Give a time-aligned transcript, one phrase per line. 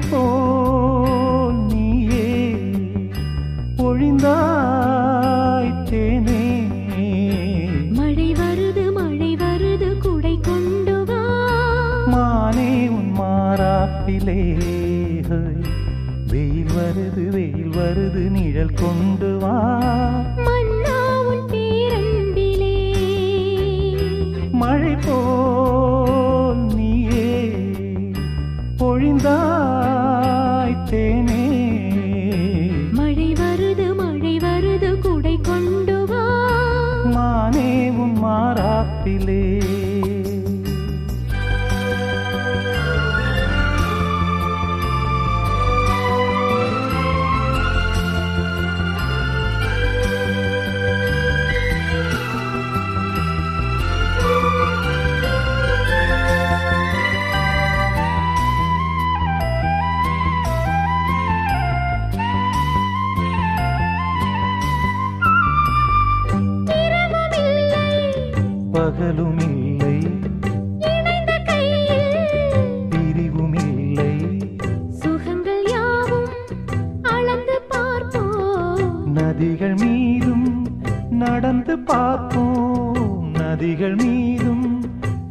[0.00, 0.43] faithful.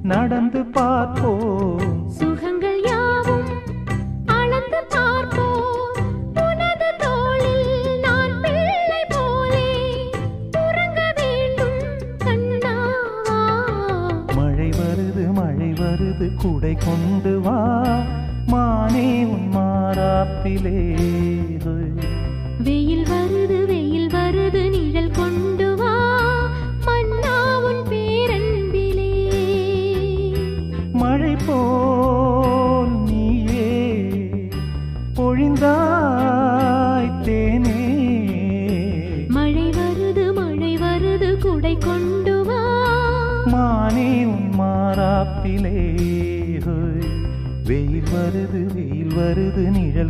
[0.03, 3.49] நடந்து பார்ப்போம் சுகங்கள் யாவும்
[4.25, 5.99] அளந்து பார்ப்போம்
[6.43, 9.69] உனது தோளில் நான் பிள்ளை போலே.
[10.63, 11.79] உறங்க வேண்டும்
[12.25, 13.39] கண்ணாவா
[14.35, 17.59] மழை வருது மழை வருது கூடை கொண்டு வா.
[18.47, 20.77] மானே உன் மாறாப்பிலே.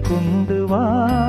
[0.10, 1.23] கொண்டு வா.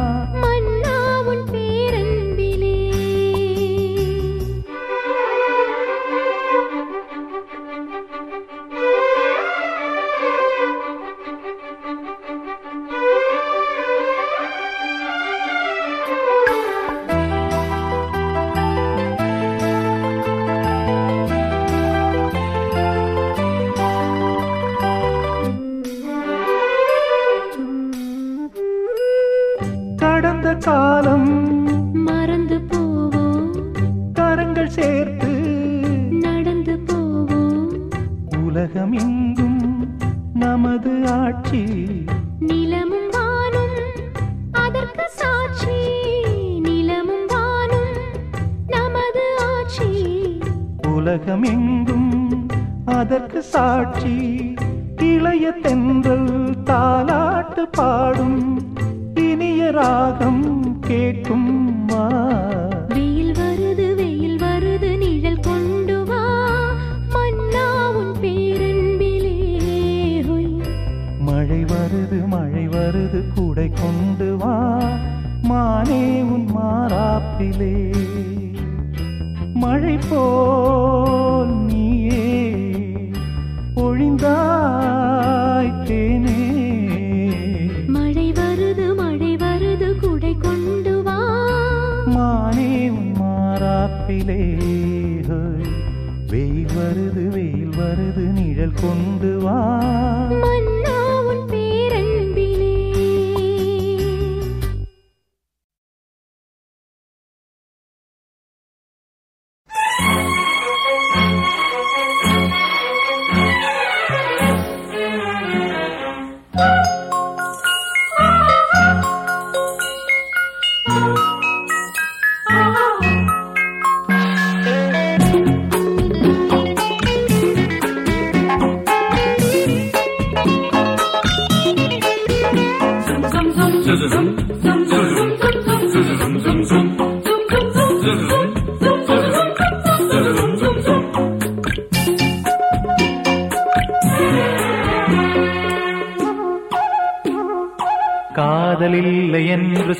[38.74, 39.88] உலகமெங்கும்
[40.34, 41.64] நமது ஆட்சி.
[42.38, 43.76] நிலமும் வானும்
[44.52, 45.76] அதற்கு சாட்சி.
[46.60, 47.92] நிலமும் வானும்
[48.66, 49.90] நமது ஆட்சி.
[50.88, 52.46] உலகமெங்கும்
[52.84, 54.54] அதற்கு சாட்சி.
[55.02, 58.62] இளைய தென்றல் தாலாட்டு பாடும்
[59.14, 61.63] இனிய ராகம் கேட்கும்.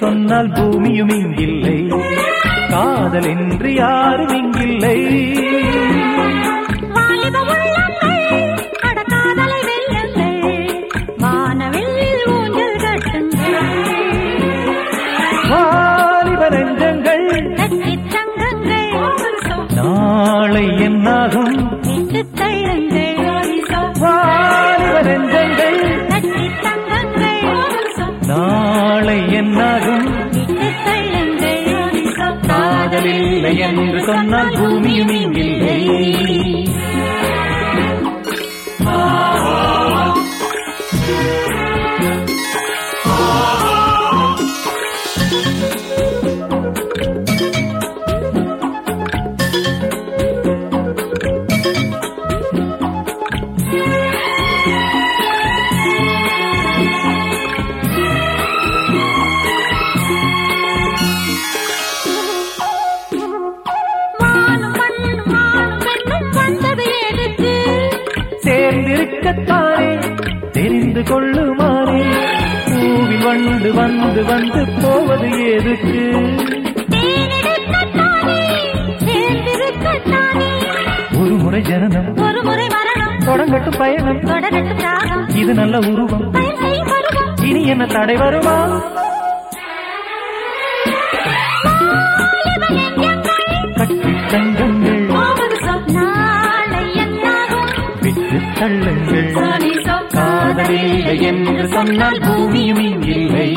[0.04, 1.76] சொன்னால் பூமியும் இங்கில்லை
[2.70, 3.43] காதலின்
[33.84, 34.50] என்று சொன்னால்
[69.24, 69.90] சேர்ந்திருக்கத்தானே
[70.52, 72.00] தெரிந்து கொள்ளுமாறே
[72.66, 76.02] பூவில் வண்டு வந்து வந்து போவது எதுக்கு?
[81.20, 84.20] ஒரு முறை ஜனனம் ஒரு முறை மரணம் தொடங்கட்டும் பயணம்.
[84.24, 86.26] தொடரட்டும் இது நல்ல உருவம்.
[87.48, 88.56] இனி என்ன தடை வருமா?
[93.78, 93.96] கட்டி
[94.30, 94.73] தங்கங்கள்
[98.52, 99.28] தள்ளுங்கள்.
[99.34, 103.48] சானிசம் காதலில்லை என்று சொன்னால் பூமியும் இல்லை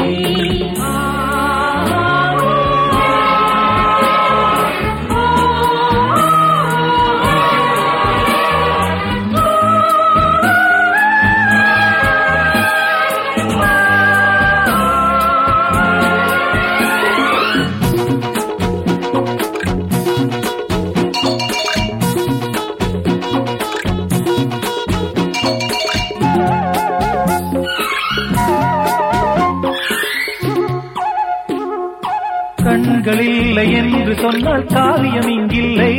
[34.21, 35.93] சொன்னால் காவியம் இங்கில்லை.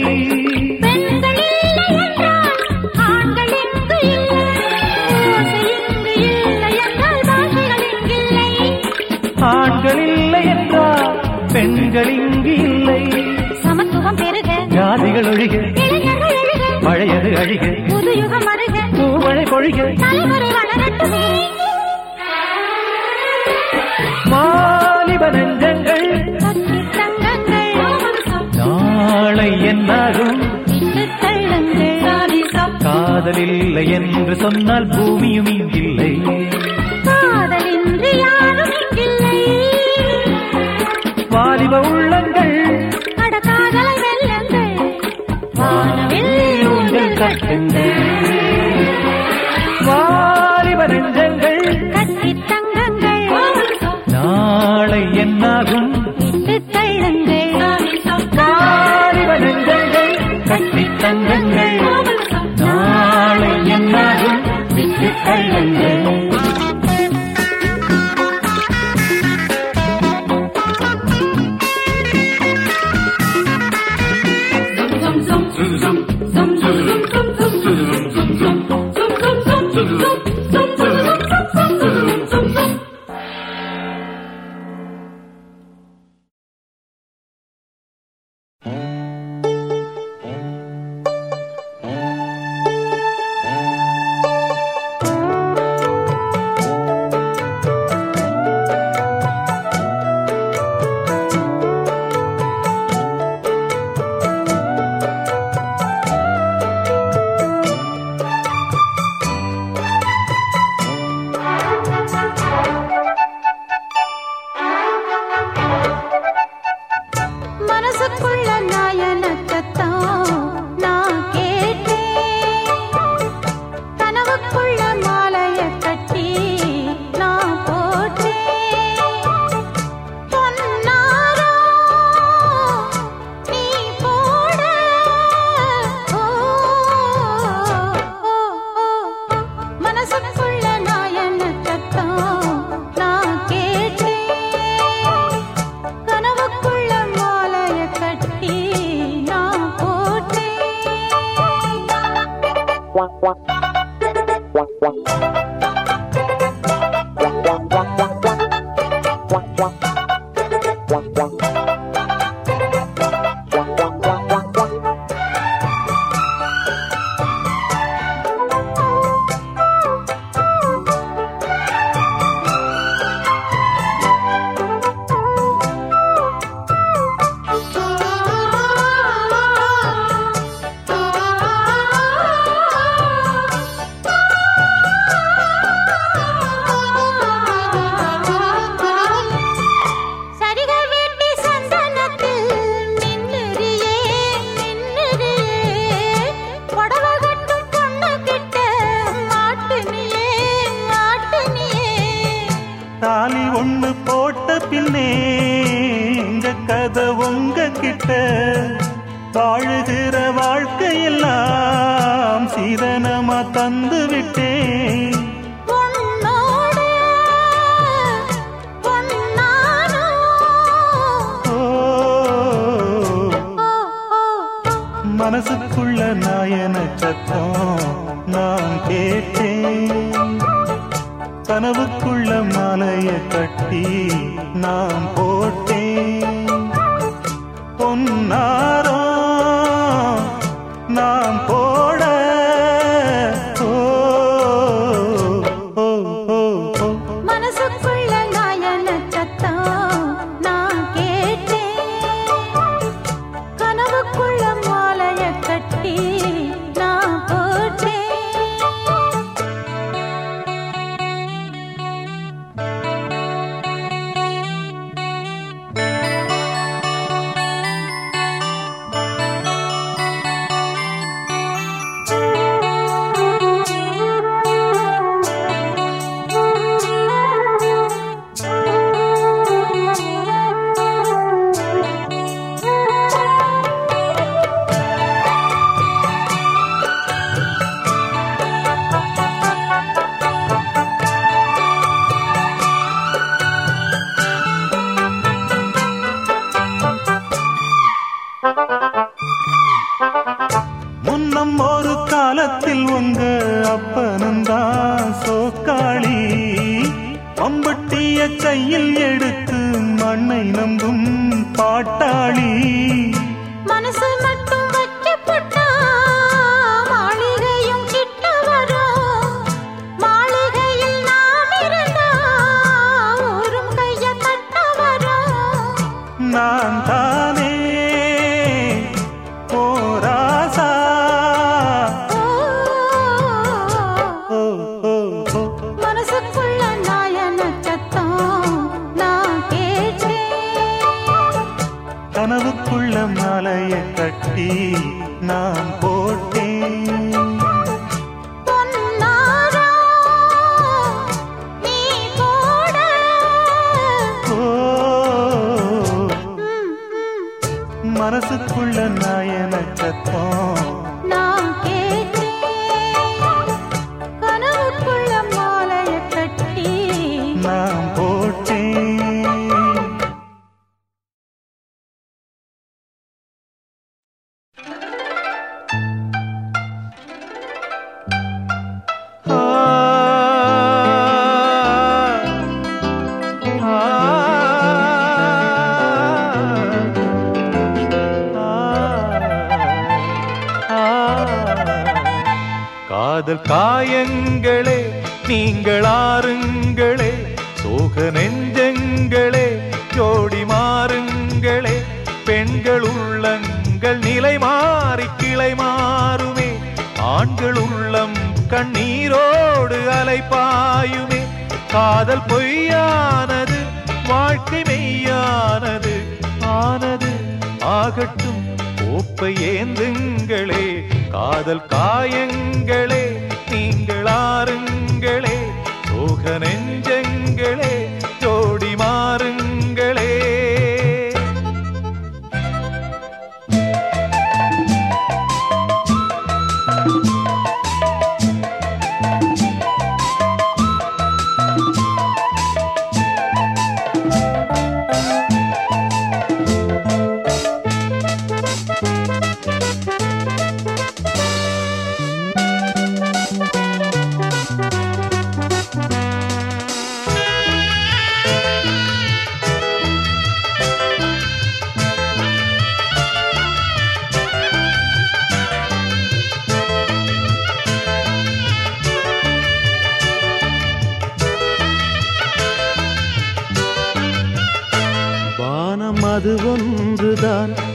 [9.41, 10.45] ஆண்கள் இல்லை.
[10.45, 11.21] என்றால்
[11.53, 13.11] பெண்கள் இங்கு இல்லை.
[13.63, 14.53] சமத்துவம் பெருக.
[14.53, 15.77] ஜாதிகள் ஒழிக
[16.81, 17.89] பழையது அழிக.
[17.89, 18.79] புது யுகம் அருக.
[18.93, 20.07] பூமழை பொழிக.
[24.31, 26.08] வாலிப நெஞ்சங்கள்
[29.53, 36.13] என்னாகும் விட்டுத் தள்ளுங்கள் காதலில்லை என்று சொன்னால் பூமியும் இங்கில்லை.
[41.29, 42.89] வாலிப உள்ளங்கள்
[43.43, 43.97] காதலை
[45.53, 47.98] வானவில் கட்டுங்கள்.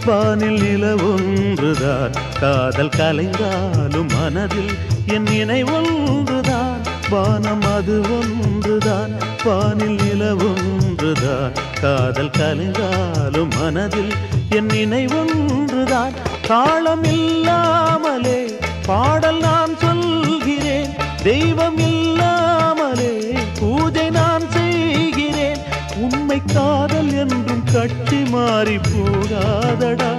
[0.05, 2.13] வானில் நிலவொன்றுதான்.
[2.39, 4.73] காதல் கலைந்தாலும் மனதில்
[5.07, 9.11] என் நினைவொன்றுதான் வானம் அது ஒன்றுதான்.
[9.43, 11.51] வானில் நிலவொன்றுதான்.
[11.81, 14.13] காதல் கலைந்தாலும் மனதில்
[14.49, 16.13] என் நினைவொன்றுதான்
[16.47, 18.45] காலம் இல்லாமலே
[18.85, 20.89] பாடல் நான் சொல்கிறேன்.
[21.23, 22.12] தெய்வம் இல்லை
[26.53, 30.11] காதல் என்றும் கட்டி மாறி போகாதடா.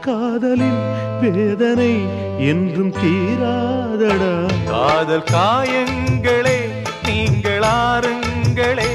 [0.00, 0.80] காதலின்
[1.20, 1.92] வேதனை
[2.38, 4.32] என்றும் தீராதடா.
[4.70, 6.58] காதல் காயங்களே
[7.06, 8.90] நீங்கள் ஆறுங்களே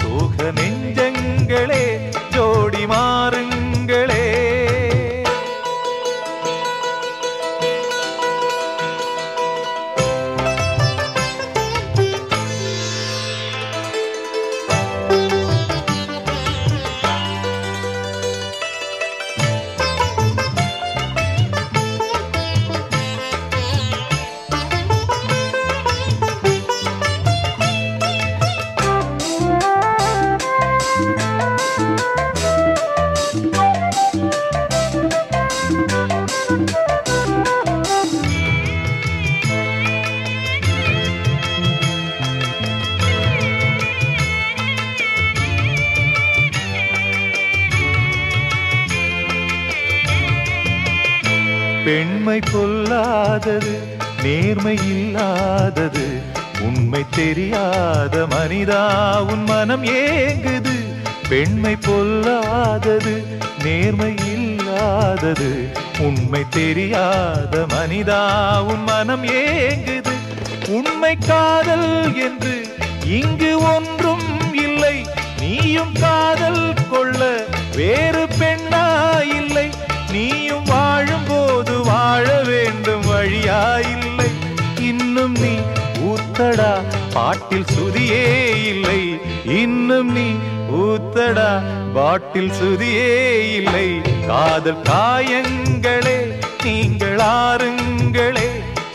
[0.00, 1.84] சுக நெஞ்சங்களே
[2.34, 3.02] ஜோடிமா
[53.48, 53.74] பொல்லாதது
[54.24, 56.04] நேர்மை இல்லாதது
[56.66, 58.80] உண்மை தெரியாத மனிதா
[59.24, 60.74] உன் மனம் ஏங்குது
[61.30, 63.14] பெண்மை பொல்லாதது
[63.64, 65.48] நேர்மை இல்லாதது
[66.00, 68.20] உண்மை தெரியாத மனிதா
[68.66, 70.14] உன் மனம் ஏங்குது.
[70.70, 71.90] உண்மை காதல்
[72.26, 72.54] என்று
[73.18, 74.96] இங்கு ஒன்றும் இல்லை
[75.40, 77.20] நீயும் காதல் கொள்ள
[77.76, 78.84] வேறு பெண்ணா
[85.18, 85.54] இன்னும் நீ
[86.00, 86.72] ஊத்தடா.
[87.12, 88.24] பாட்டில் சுதியே
[88.66, 89.20] இல்லை.
[89.44, 90.26] இன்னும் நீ
[90.70, 91.62] ஊத்தடா.
[91.94, 94.00] பாட்டில் சுதியே இல்லை.
[94.26, 98.48] காதல் காயங்களே நீங்கள் ஆறுங்களே.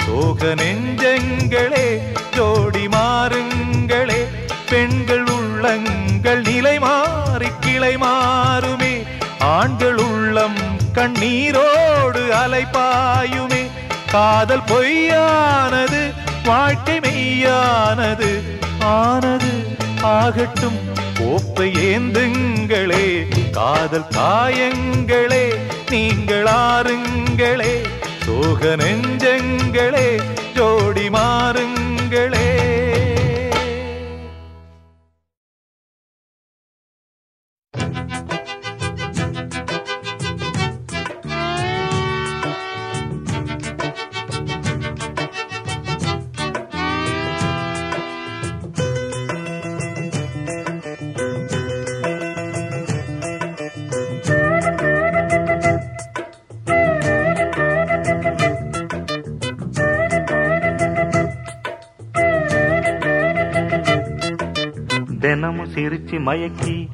[0.05, 4.21] சோக நெஞ்சங்களே ஜோடி மாறுங்களே.
[4.69, 9.03] பெண்கள் உள்ளங்கள் நிலை மாறி கிளை மாறுமே.
[9.39, 10.55] ஆண்கள் உள்ளம்
[10.93, 13.52] கண்ணீரோடு அலைப்பாயுமே
[14.13, 16.01] காதல் பொய்யானது
[16.45, 18.29] வாழ்க்கை மெய்யானது
[18.79, 19.51] ஆனது
[20.01, 20.79] ஆகட்டும்.
[21.19, 23.05] கோப்பை ஏந்துங்களே
[23.51, 25.45] காதல் காயங்களே
[25.89, 27.73] நீங்கள் ஆறுங்களே
[28.25, 30.07] சோக நெஞ்சங்களே
[30.55, 32.47] ஜோடி மாறுங்களே.
[66.13, 66.89] தினமும் மயக்கி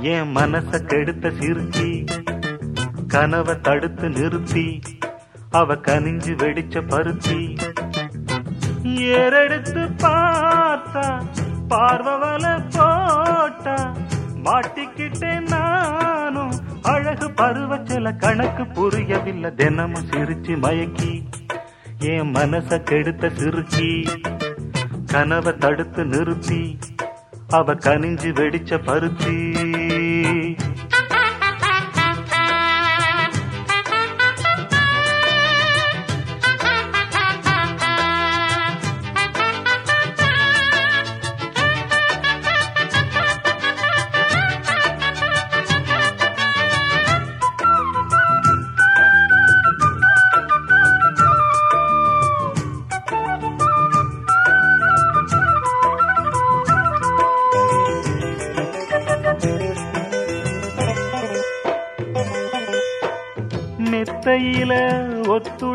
[0.00, 2.06] என் மனச கெடுத்த சிரிச்சி
[3.06, 4.80] கனவை தடுத்து நிறுத்தி
[5.50, 7.38] அவ கனிஞ்சு வெடிச்ச பருத்தி.
[9.18, 11.06] ஏறெடுத்து பார்த்தா
[11.70, 12.44] பார்வவல
[12.76, 13.76] போட்டா
[14.44, 19.54] மாட்டிக்கிட்டேன் நானும் அழகு பருவச்சல கணக்கு புரியவில்லை.
[19.54, 21.12] தினமும் சிரிச்சு மயக்கி
[21.98, 24.06] என் மனச கெடுத்த சிரிச்சி
[25.06, 26.78] கனவை தடுத்து நிறுத்தி
[27.52, 29.36] அவ கனிஞ்சு வெடிச்ச பருத்தி.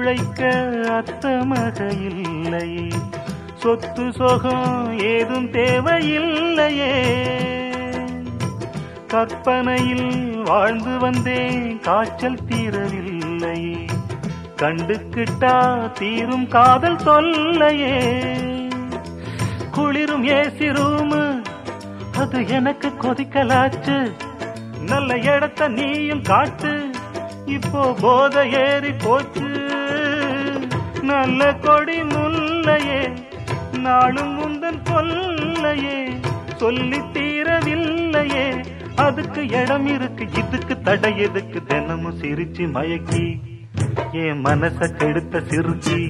[0.08, 0.44] பிழைக்க
[0.88, 2.88] அத்தமக இல்லை
[3.56, 6.94] சொத்து சொகம் ஏதும் தேவையில்லையே.
[9.08, 13.88] கற்பனையில் வாழ்ந்து வந்தேன் காய்ச்சல் தீரவில்லை.
[14.56, 15.56] கண்டுக்கிட்டா
[15.92, 18.00] தீரும் காதல் தொல்லையே.
[19.72, 21.42] குளிரும் ஏசி ரூமு
[22.18, 24.12] அது எனக்கு கொதிக்கலாச்சு.
[24.88, 26.90] நல்ல இடத்த நீயும் காட்டு.
[27.46, 29.47] இப்போ போத ஏறி போச்சு.
[31.10, 33.02] நல்ல கொடி முல்லையே
[33.80, 35.98] நானும் முந்தன் கொல்லையே
[36.56, 38.46] சொல்லி தீரவில்லையே.
[38.96, 41.60] அதுக்கு இடம் இருக்கு இதுக்கு தடை எதுக்கு?
[41.64, 43.26] தினமும் சிரிச்சு மயக்கி
[44.24, 46.02] என் மனச கெடுத்த சிறுக்கி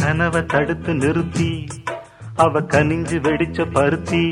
[0.00, 1.50] கனவை தடுத்து நிறுத்தி
[2.36, 4.24] அவ கனிஞ்சு வெடிச்ச பருத்தி.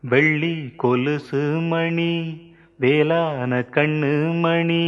[0.00, 2.12] வெள்ளி கொலுசு மணி
[2.82, 4.84] வேலான கண்ணு மணி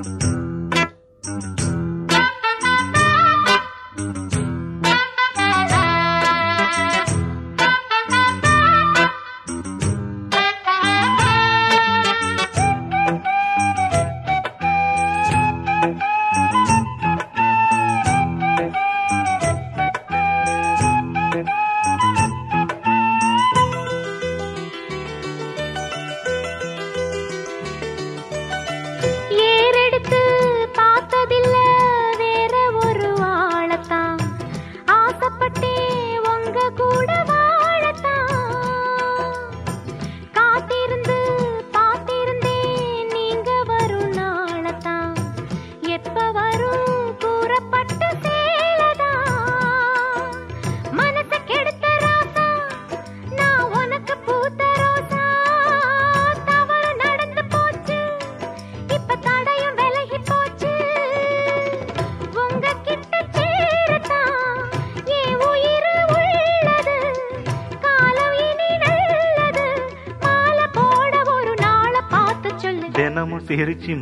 [0.00, 0.21] Thank you.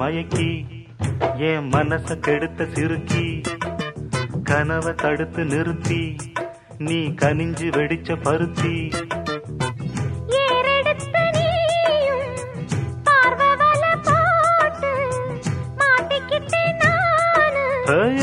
[0.01, 0.49] மயக்கி
[1.49, 3.27] என் மனச கெடுத்த சிறுக்கி
[4.45, 6.17] கனவை தடுத்து நிறுத்தி
[6.79, 8.75] நீ கனிஞ்சு வெடிச்ச பருத்தி.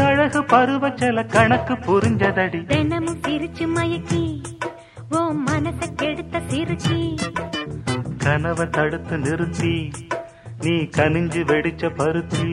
[0.07, 2.59] அழகு பருவ சில கணக்கு புரிஞ்சதடி.
[2.65, 4.23] தினமும் பிரிச்சு மயக்கி
[5.11, 6.97] ஓ மனசை கெடுத்த சிரிச்சி
[8.23, 9.73] கனவை தடுத்து நிறுத்தி
[10.63, 12.47] நீ கனிஞ்சு வெடிச்ச பருத்தி.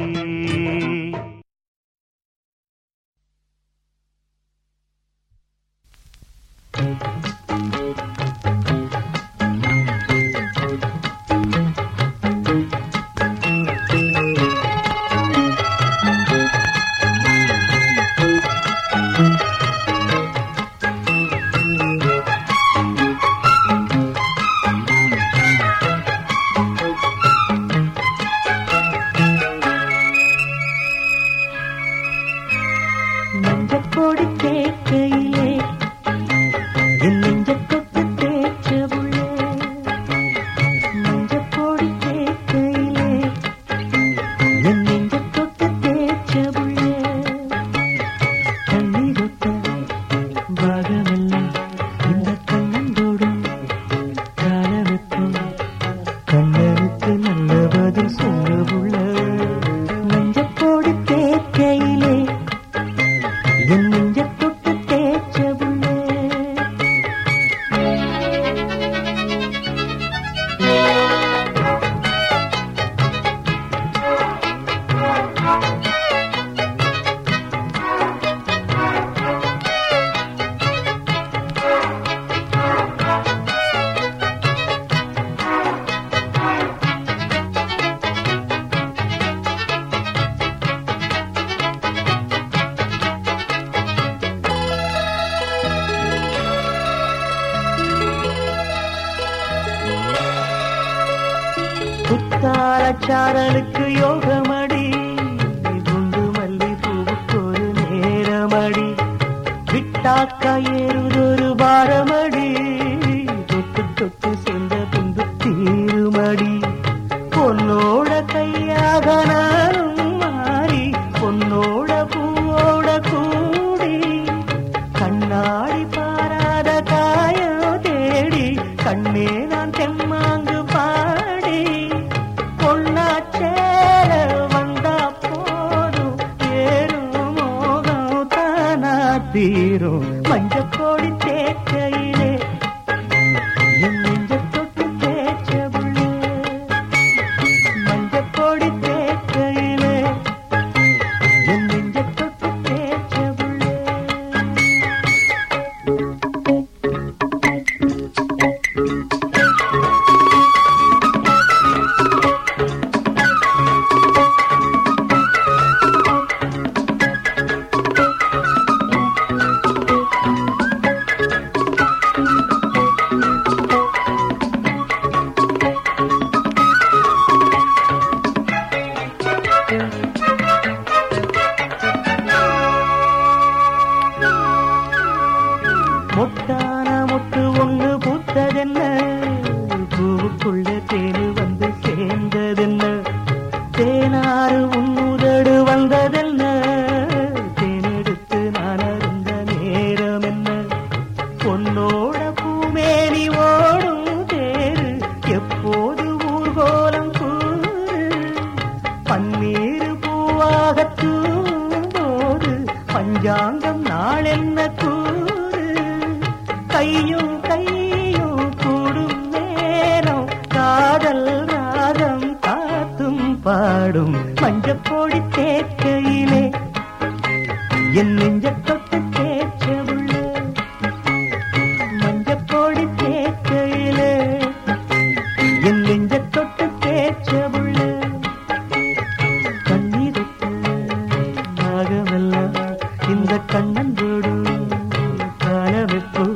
[245.44, 246.34] கனவுக்குள்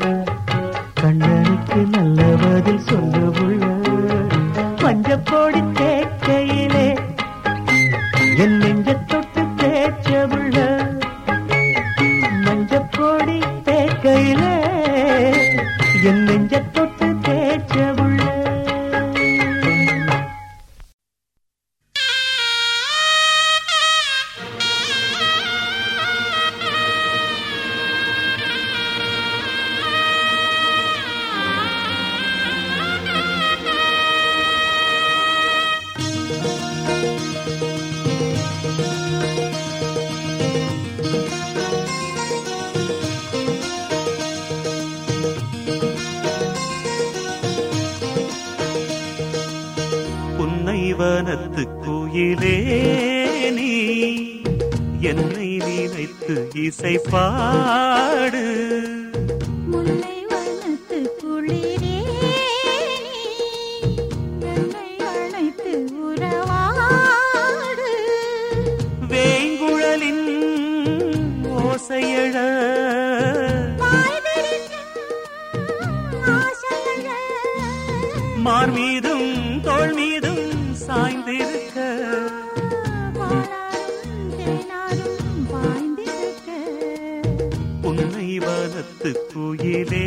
[89.39, 90.05] குயிலே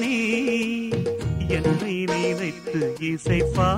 [0.00, 0.16] நீ
[1.56, 3.68] என்னை நினைத்து இசைப்பா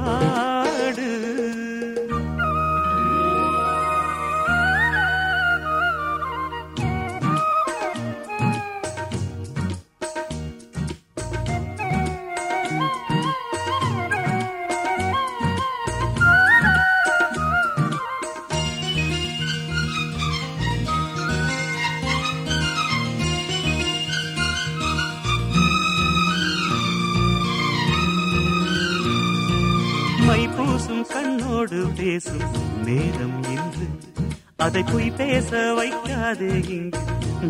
[35.51, 37.03] பேச வைக்காதே இங்கு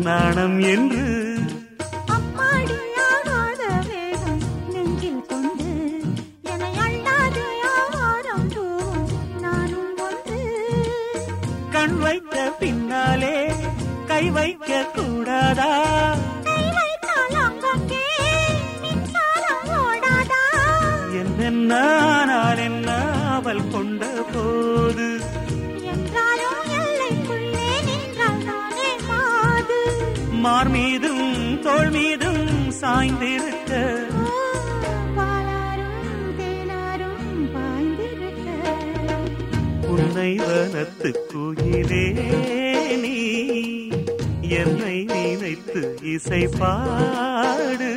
[0.03, 1.05] நாணம் என்று
[42.97, 43.17] நீ
[44.41, 47.91] என்னை நினைத்து இசை பாடு.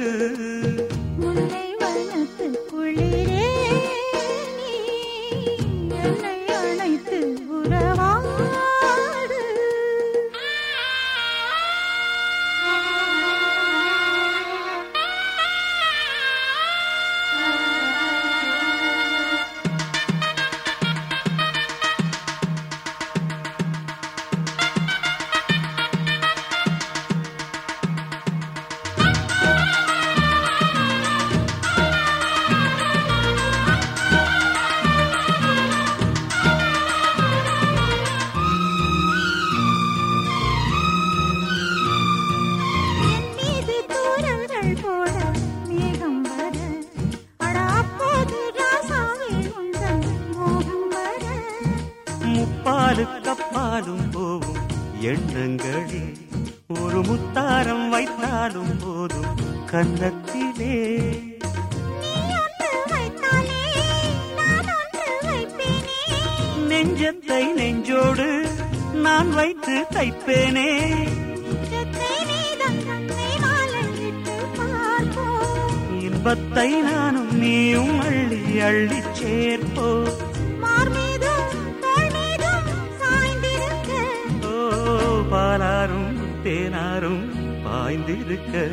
[86.45, 87.25] தேனாரும்
[87.65, 88.69] பாய்ந்திருக்க.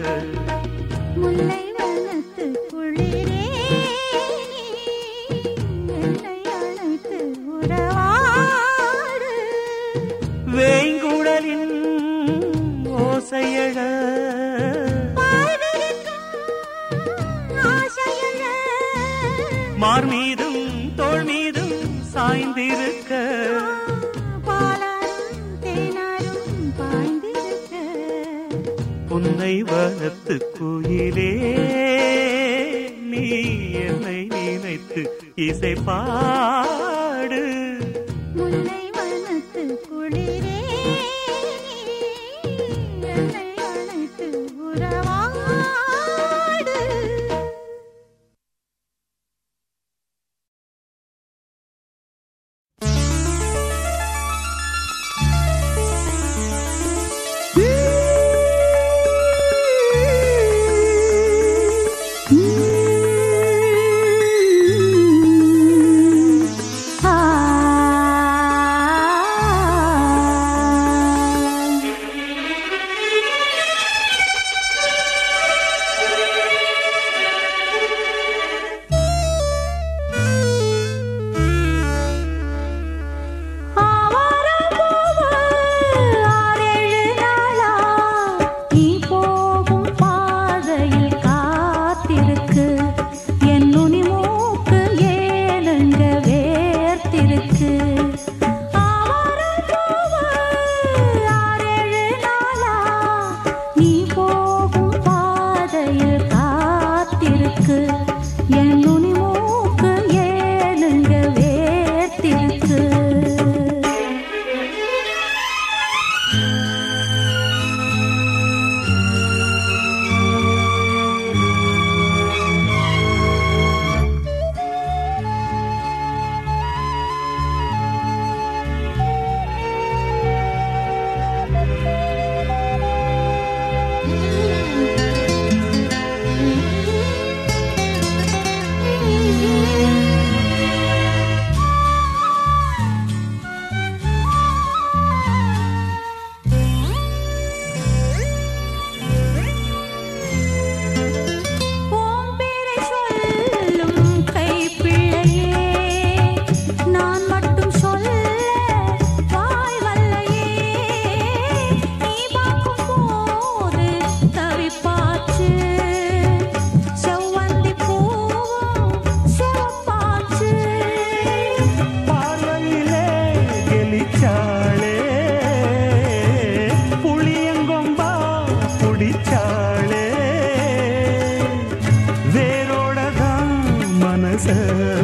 [1.16, 1.69] முல்லை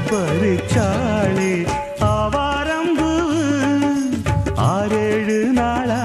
[0.09, 1.53] பறிச்சாளே
[1.99, 3.11] ஆவாரம்பு.
[4.55, 6.03] ஆறேழு நாளா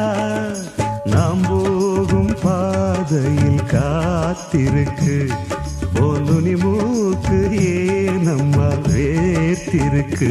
[1.04, 5.16] நாம் போகும் பாதையில் காத்திருக்கு.
[5.94, 10.30] போலுனி மூக்கு ஏ நம்மால் வேத்திருக்கு